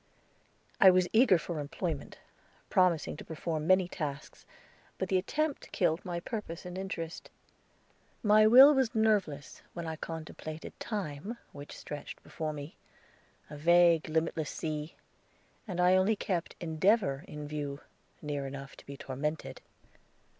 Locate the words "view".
17.47-17.81